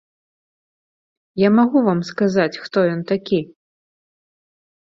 Я 1.41 1.49
магу 1.59 1.79
вам 1.89 2.01
сказаць, 2.11 2.59
хто 2.65 2.77
ён 2.95 3.01
такі. 3.15 3.39